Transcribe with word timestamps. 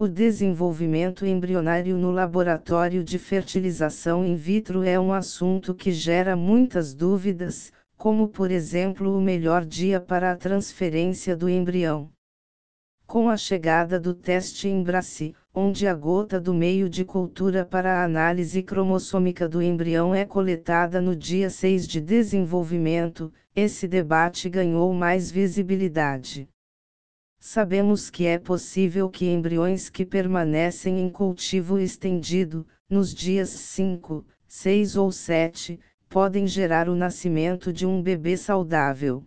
O 0.00 0.06
desenvolvimento 0.06 1.26
embrionário 1.26 1.98
no 1.98 2.12
laboratório 2.12 3.02
de 3.02 3.18
fertilização 3.18 4.24
in 4.24 4.36
vitro 4.36 4.84
é 4.84 4.98
um 4.98 5.12
assunto 5.12 5.74
que 5.74 5.90
gera 5.90 6.36
muitas 6.36 6.94
dúvidas, 6.94 7.72
como 7.96 8.28
por 8.28 8.52
exemplo 8.52 9.18
o 9.18 9.20
melhor 9.20 9.64
dia 9.64 10.00
para 10.00 10.30
a 10.30 10.36
transferência 10.36 11.36
do 11.36 11.48
embrião. 11.48 12.12
Com 13.08 13.28
a 13.28 13.36
chegada 13.36 13.98
do 13.98 14.14
teste 14.14 14.68
Embrace, 14.68 15.34
onde 15.52 15.84
a 15.84 15.96
gota 15.96 16.40
do 16.40 16.54
meio 16.54 16.88
de 16.88 17.04
cultura 17.04 17.64
para 17.64 17.94
a 17.94 18.04
análise 18.04 18.62
cromossômica 18.62 19.48
do 19.48 19.60
embrião 19.60 20.14
é 20.14 20.24
coletada 20.24 21.00
no 21.00 21.16
dia 21.16 21.50
6 21.50 21.88
de 21.88 22.00
desenvolvimento, 22.00 23.32
esse 23.52 23.88
debate 23.88 24.48
ganhou 24.48 24.94
mais 24.94 25.28
visibilidade. 25.28 26.48
Sabemos 27.40 28.10
que 28.10 28.26
é 28.26 28.36
possível 28.36 29.08
que 29.08 29.24
embriões 29.26 29.88
que 29.88 30.04
permanecem 30.04 30.98
em 31.00 31.08
cultivo 31.08 31.78
estendido, 31.78 32.66
nos 32.90 33.14
dias 33.14 33.50
5, 33.50 34.26
6 34.46 34.96
ou 34.96 35.12
7, 35.12 35.78
podem 36.08 36.48
gerar 36.48 36.88
o 36.88 36.96
nascimento 36.96 37.72
de 37.72 37.86
um 37.86 38.02
bebê 38.02 38.36
saudável. 38.36 39.22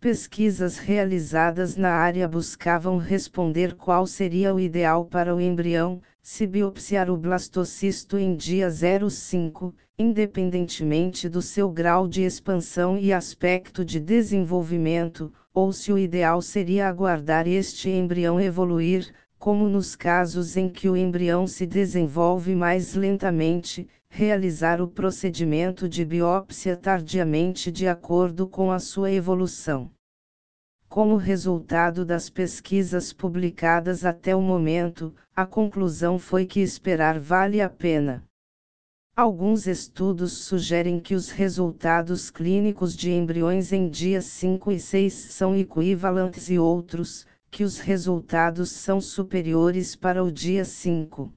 Pesquisas 0.00 0.76
realizadas 0.76 1.76
na 1.76 1.92
área 1.92 2.26
buscavam 2.26 2.98
responder 2.98 3.74
qual 3.74 4.06
seria 4.06 4.52
o 4.52 4.58
ideal 4.58 5.06
para 5.06 5.34
o 5.34 5.40
embrião, 5.40 6.02
se 6.20 6.46
biopsiar 6.46 7.08
o 7.08 7.16
blastocisto 7.16 8.18
em 8.18 8.34
dia 8.34 8.68
05, 8.70 9.72
independentemente 9.98 11.28
do 11.28 11.40
seu 11.40 11.70
grau 11.70 12.08
de 12.08 12.22
expansão 12.22 12.98
e 12.98 13.12
aspecto 13.12 13.84
de 13.84 14.00
desenvolvimento, 14.00 15.32
ou 15.54 15.72
se 15.72 15.92
o 15.92 15.98
ideal 15.98 16.42
seria 16.42 16.88
aguardar 16.88 17.46
este 17.46 17.88
embrião 17.88 18.40
evoluir, 18.40 19.14
como 19.38 19.68
nos 19.68 19.94
casos 19.94 20.56
em 20.56 20.68
que 20.68 20.88
o 20.88 20.96
embrião 20.96 21.46
se 21.46 21.64
desenvolve 21.64 22.54
mais 22.56 22.94
lentamente, 22.94 23.88
realizar 24.08 24.80
o 24.80 24.88
procedimento 24.88 25.88
de 25.88 26.04
biópsia 26.04 26.76
tardiamente 26.76 27.70
de 27.70 27.86
acordo 27.86 28.48
com 28.48 28.72
a 28.72 28.80
sua 28.80 29.12
evolução. 29.12 29.90
Como 30.88 31.16
resultado 31.16 32.04
das 32.04 32.28
pesquisas 32.28 33.12
publicadas 33.12 34.04
até 34.04 34.34
o 34.34 34.40
momento, 34.40 35.14
a 35.34 35.44
conclusão 35.44 36.18
foi 36.18 36.46
que 36.46 36.60
esperar 36.60 37.18
vale 37.18 37.60
a 37.60 37.68
pena. 37.68 38.24
Alguns 39.16 39.68
estudos 39.68 40.32
sugerem 40.38 40.98
que 40.98 41.14
os 41.14 41.30
resultados 41.30 42.32
clínicos 42.32 42.96
de 42.96 43.12
embriões 43.12 43.72
em 43.72 43.88
dias 43.88 44.24
5 44.24 44.72
e 44.72 44.80
6 44.80 45.14
são 45.14 45.54
equivalentes 45.54 46.50
e 46.50 46.58
outros, 46.58 47.24
que 47.48 47.62
os 47.62 47.78
resultados 47.78 48.72
são 48.72 49.00
superiores 49.00 49.94
para 49.94 50.24
o 50.24 50.32
dia 50.32 50.64
5. 50.64 51.32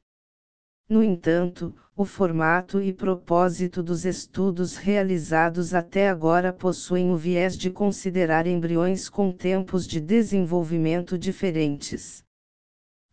No 0.90 1.04
entanto, 1.04 1.72
o 1.96 2.04
formato 2.04 2.82
e 2.82 2.92
propósito 2.92 3.84
dos 3.84 4.06
estudos 4.06 4.76
realizados 4.76 5.76
até 5.76 6.10
agora 6.10 6.52
possuem 6.52 7.12
o 7.12 7.16
viés 7.16 7.56
de 7.56 7.70
considerar 7.70 8.48
embriões 8.48 9.08
com 9.08 9.32
tempos 9.32 9.86
de 9.86 10.02
desenvolvimento 10.02 11.16
diferentes. 11.16 12.26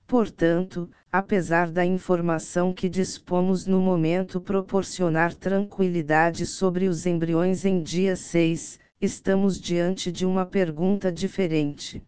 Portanto, 0.06 0.90
apesar 1.10 1.70
da 1.70 1.84
informação 1.84 2.72
que 2.72 2.88
dispomos 2.88 3.66
no 3.66 3.80
momento 3.80 4.40
proporcionar 4.40 5.34
tranquilidade 5.34 6.44
sobre 6.44 6.88
os 6.88 7.06
embriões 7.06 7.64
em 7.64 7.82
dia 7.82 8.14
6, 8.14 8.78
estamos 9.00 9.58
diante 9.58 10.12
de 10.12 10.26
uma 10.26 10.44
pergunta 10.44 11.10
diferente. 11.10 12.02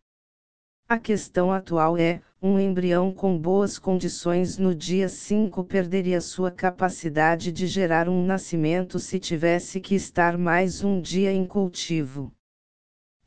A 0.89 0.99
questão 0.99 1.51
atual 1.51 1.97
é: 1.97 2.21
um 2.41 2.61
embrião 2.61 3.13
com 3.13 3.37
boas 3.37 3.79
condições 3.79 4.59
no 4.59 4.75
dia 4.75 5.09
5 5.09 5.65
perderia 5.65 6.21
sua 6.21 6.51
capacidade 6.51 7.51
de 7.51 7.67
gerar 7.67 8.09
um 8.11 8.25
nascimento 8.25 8.99
se 8.99 9.19
tivesse 9.19 9.81
que 9.81 9.95
estar 9.95 10.37
mais 10.37 10.85
um 10.85 11.01
dia 11.01 11.33
em 11.33 11.47
cultivo? 11.47 12.36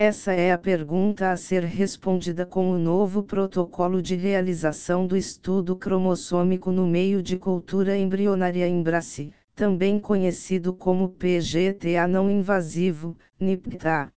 Essa 0.01 0.31
é 0.31 0.53
a 0.53 0.57
pergunta 0.57 1.29
a 1.29 1.35
ser 1.35 1.65
respondida 1.65 2.45
com 2.45 2.71
o 2.71 2.79
novo 2.79 3.21
protocolo 3.21 4.01
de 4.01 4.15
realização 4.15 5.05
do 5.05 5.17
estudo 5.17 5.75
cromossômico 5.75 6.71
no 6.71 6.87
meio 6.87 7.21
de 7.21 7.35
cultura 7.37 7.97
embrionária 7.97 8.65
em 8.65 8.81
Brasil, 8.81 9.33
também 9.53 9.99
conhecido 9.99 10.73
como 10.73 11.09
PGTA 11.09 12.07
não 12.07 12.31
invasivo, 12.31 13.17
NIPTA. 13.37 14.09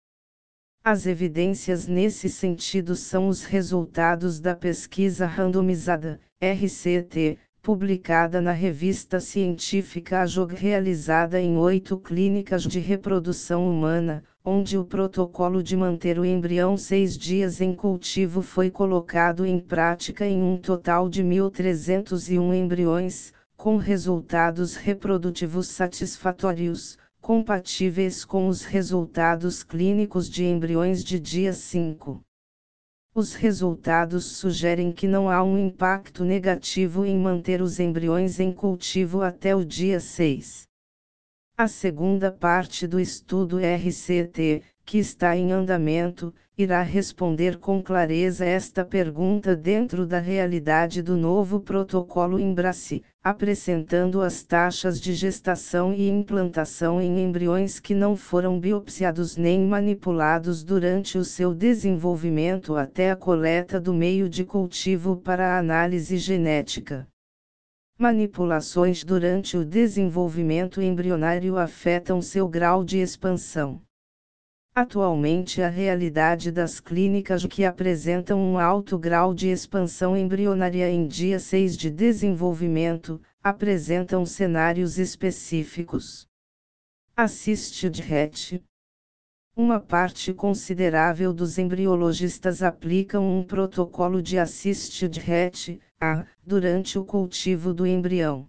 As 0.84 1.04
evidências 1.04 1.88
nesse 1.88 2.28
sentido 2.28 2.94
são 2.94 3.26
os 3.26 3.42
resultados 3.42 4.38
da 4.38 4.54
pesquisa 4.54 5.26
randomizada, 5.26 6.20
RCT, 6.40 7.40
publicada 7.62 8.40
na 8.40 8.50
revista 8.50 9.20
científica 9.20 10.22
AJOG 10.22 10.52
realizada 10.52 11.40
em 11.40 11.56
oito 11.56 11.96
clínicas 11.96 12.64
de 12.64 12.80
reprodução 12.80 13.70
humana, 13.70 14.24
onde 14.44 14.76
o 14.76 14.84
protocolo 14.84 15.62
de 15.62 15.76
manter 15.76 16.18
o 16.18 16.24
embrião 16.24 16.76
seis 16.76 17.16
dias 17.16 17.60
em 17.60 17.72
cultivo 17.72 18.42
foi 18.42 18.68
colocado 18.68 19.46
em 19.46 19.60
prática 19.60 20.26
em 20.26 20.42
um 20.42 20.56
total 20.56 21.08
de 21.08 21.22
1.301 21.22 22.52
embriões, 22.52 23.32
com 23.56 23.76
resultados 23.76 24.74
reprodutivos 24.74 25.68
satisfatórios, 25.68 26.98
compatíveis 27.20 28.24
com 28.24 28.48
os 28.48 28.64
resultados 28.64 29.62
clínicos 29.62 30.28
de 30.28 30.44
embriões 30.44 31.04
de 31.04 31.20
dia 31.20 31.52
5. 31.52 32.20
Os 33.14 33.34
resultados 33.34 34.24
sugerem 34.24 34.90
que 34.90 35.06
não 35.06 35.28
há 35.28 35.44
um 35.44 35.58
impacto 35.58 36.24
negativo 36.24 37.04
em 37.04 37.18
manter 37.18 37.60
os 37.60 37.78
embriões 37.78 38.40
em 38.40 38.50
cultivo 38.50 39.20
até 39.20 39.54
o 39.54 39.62
dia 39.66 40.00
6. 40.00 40.66
A 41.62 41.68
segunda 41.68 42.32
parte 42.32 42.88
do 42.88 42.98
estudo 42.98 43.58
RCT, 43.58 44.62
que 44.84 44.98
está 44.98 45.36
em 45.36 45.52
andamento, 45.52 46.34
irá 46.58 46.82
responder 46.82 47.56
com 47.56 47.80
clareza 47.80 48.44
esta 48.44 48.84
pergunta 48.84 49.54
dentro 49.54 50.04
da 50.04 50.18
realidade 50.18 51.00
do 51.02 51.16
novo 51.16 51.60
protocolo 51.60 52.40
Embrace, 52.40 53.04
apresentando 53.22 54.20
as 54.22 54.42
taxas 54.42 55.00
de 55.00 55.14
gestação 55.14 55.94
e 55.94 56.08
implantação 56.08 57.00
em 57.00 57.22
embriões 57.22 57.78
que 57.78 57.94
não 57.94 58.16
foram 58.16 58.58
biopsiados 58.58 59.36
nem 59.36 59.64
manipulados 59.64 60.64
durante 60.64 61.16
o 61.16 61.24
seu 61.24 61.54
desenvolvimento 61.54 62.74
até 62.74 63.12
a 63.12 63.14
coleta 63.14 63.80
do 63.80 63.94
meio 63.94 64.28
de 64.28 64.44
cultivo 64.44 65.14
para 65.14 65.54
a 65.54 65.58
análise 65.60 66.16
genética. 66.16 67.06
Manipulações 68.02 69.04
durante 69.04 69.56
o 69.56 69.64
desenvolvimento 69.64 70.82
embrionário 70.82 71.56
afetam 71.56 72.20
seu 72.20 72.48
grau 72.48 72.82
de 72.82 72.98
expansão. 72.98 73.80
Atualmente 74.74 75.62
a 75.62 75.68
realidade 75.68 76.50
das 76.50 76.80
clínicas 76.80 77.46
que 77.46 77.64
apresentam 77.64 78.40
um 78.40 78.58
alto 78.58 78.98
grau 78.98 79.32
de 79.32 79.50
expansão 79.50 80.16
embrionária 80.16 80.90
em 80.90 81.06
dia 81.06 81.38
6 81.38 81.76
de 81.76 81.90
desenvolvimento, 81.90 83.22
apresentam 83.40 84.26
cenários 84.26 84.98
específicos. 84.98 86.26
Assisted 87.14 88.00
RET 88.00 88.60
Uma 89.54 89.78
parte 89.78 90.32
considerável 90.32 91.30
dos 91.30 91.58
embriologistas 91.58 92.62
aplicam 92.62 93.38
um 93.38 93.44
protocolo 93.44 94.22
de 94.22 94.38
Assisted 94.38 95.18
RET, 95.18 95.78
a, 96.00 96.24
durante 96.42 96.98
o 96.98 97.04
cultivo 97.04 97.74
do 97.74 97.86
embrião. 97.86 98.48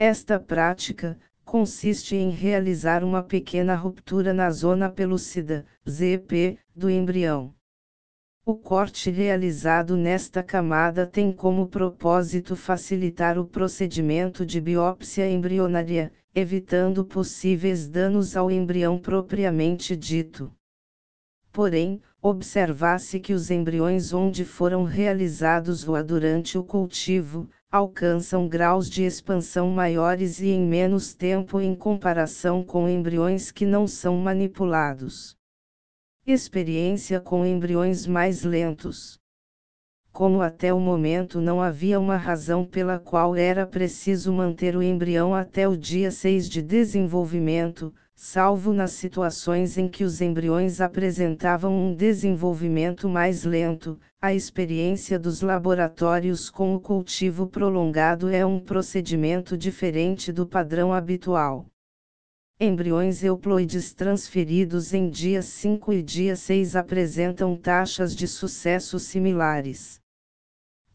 Esta 0.00 0.40
prática, 0.40 1.16
consiste 1.44 2.16
em 2.16 2.30
realizar 2.30 3.04
uma 3.04 3.22
pequena 3.22 3.76
ruptura 3.76 4.34
na 4.34 4.50
zona 4.50 4.90
pelúcida, 4.90 5.64
ZP, 5.88 6.58
do 6.74 6.90
embrião. 6.90 7.54
O 8.44 8.56
corte 8.56 9.10
realizado 9.10 9.96
nesta 9.96 10.42
camada 10.42 11.06
tem 11.06 11.32
como 11.32 11.68
propósito 11.68 12.56
facilitar 12.56 13.38
o 13.38 13.46
procedimento 13.46 14.44
de 14.44 14.60
biópsia 14.60 15.30
embrionária, 15.30 16.12
evitando 16.34 17.04
possíveis 17.04 17.88
danos 17.88 18.36
ao 18.36 18.50
embrião 18.50 18.98
propriamente 18.98 19.96
dito. 19.96 20.52
Porém, 21.52 22.00
observasse 22.22 23.18
que 23.18 23.32
os 23.32 23.50
embriões 23.50 24.12
onde 24.12 24.44
foram 24.44 24.84
realizados 24.84 25.82
ROA 25.82 26.02
durante 26.04 26.56
o 26.56 26.62
cultivo, 26.62 27.48
alcançam 27.70 28.48
graus 28.48 28.88
de 28.88 29.04
expansão 29.04 29.70
maiores 29.70 30.40
e 30.40 30.48
em 30.48 30.66
menos 30.66 31.14
tempo 31.14 31.60
em 31.60 31.74
comparação 31.74 32.64
com 32.64 32.88
embriões 32.88 33.50
que 33.50 33.66
não 33.66 33.86
são 33.86 34.16
manipulados. 34.16 35.36
Experiência 36.26 37.20
com 37.20 37.44
embriões 37.44 38.06
mais 38.06 38.44
lentos. 38.44 39.19
Como 40.12 40.42
até 40.42 40.74
o 40.74 40.80
momento 40.80 41.40
não 41.40 41.62
havia 41.62 41.98
uma 41.98 42.16
razão 42.16 42.64
pela 42.64 42.98
qual 42.98 43.36
era 43.36 43.64
preciso 43.64 44.32
manter 44.32 44.76
o 44.76 44.82
embrião 44.82 45.34
até 45.34 45.68
o 45.68 45.76
dia 45.76 46.10
6 46.10 46.48
de 46.48 46.60
desenvolvimento, 46.60 47.94
salvo 48.14 48.72
nas 48.74 48.90
situações 48.90 49.78
em 49.78 49.88
que 49.88 50.04
os 50.04 50.20
embriões 50.20 50.80
apresentavam 50.80 51.72
um 51.72 51.94
desenvolvimento 51.94 53.08
mais 53.08 53.44
lento, 53.44 53.98
a 54.20 54.34
experiência 54.34 55.18
dos 55.18 55.40
laboratórios 55.40 56.50
com 56.50 56.74
o 56.74 56.80
cultivo 56.80 57.46
prolongado 57.46 58.28
é 58.28 58.44
um 58.44 58.58
procedimento 58.58 59.56
diferente 59.56 60.32
do 60.32 60.44
padrão 60.44 60.92
habitual. 60.92 61.64
Embriões 62.60 63.24
euploides 63.24 63.94
transferidos 63.94 64.92
em 64.92 65.08
dia 65.08 65.40
5 65.40 65.92
e 65.94 66.02
dia 66.02 66.36
6 66.36 66.76
apresentam 66.76 67.56
taxas 67.56 68.14
de 68.14 68.28
sucesso 68.28 68.98
similares. 68.98 69.99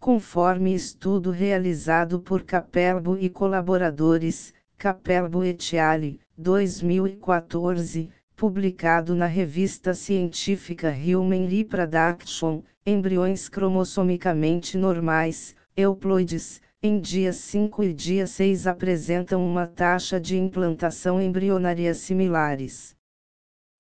Conforme 0.06 0.76
estudo 0.76 1.32
realizado 1.32 2.20
por 2.20 2.44
Capelbo 2.44 3.18
e 3.18 3.28
colaboradores, 3.28 4.54
Capelbo 4.78 5.44
et 5.44 5.74
al., 5.80 6.20
2014, 6.38 8.12
publicado 8.36 9.16
na 9.16 9.26
revista 9.26 9.96
científica 9.96 10.94
Human 10.94 11.48
Reproduction, 11.48 12.62
embriões 12.86 13.50
cromossomicamente 13.50 14.78
normais, 14.78 15.56
euploides, 15.76 16.62
em 16.84 17.00
dia 17.00 17.34
5 17.34 17.84
e 17.84 17.92
dia 17.92 18.28
6 18.28 18.68
apresentam 18.68 19.44
uma 19.44 19.66
taxa 19.66 20.20
de 20.20 20.38
implantação 20.38 21.20
embrionária 21.20 21.96
similares. 21.96 22.96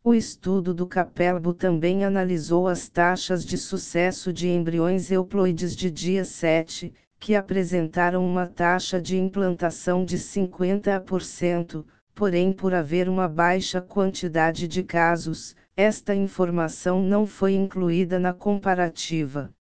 O 0.07 0.13
estudo 0.13 0.71
do 0.71 0.85
Capelbo 0.85 1.51
também 1.51 2.05
analisou 2.05 2.67
as 2.67 2.87
taxas 2.87 3.43
de 3.43 3.57
sucesso 3.57 4.31
de 4.31 4.47
embriões 4.47 5.09
euploides 5.09 5.75
de 5.75 5.89
dia 5.89 6.23
7, 6.23 6.93
que 7.19 7.33
apresentaram 7.33 8.23
uma 8.23 8.45
taxa 8.45 9.01
de 9.01 9.17
implantação 9.17 10.05
de 10.05 10.19
50%, 10.19 11.83
porém, 12.13 12.53
por 12.53 12.71
haver 12.75 13.09
uma 13.09 13.27
baixa 13.27 13.81
quantidade 13.81 14.67
de 14.67 14.83
casos, 14.83 15.55
esta 15.75 16.13
informação 16.13 17.01
não 17.01 17.25
foi 17.25 17.55
incluída 17.55 18.19
na 18.19 18.31
comparativa. 18.31 19.54